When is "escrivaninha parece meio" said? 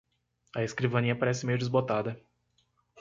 0.63-1.59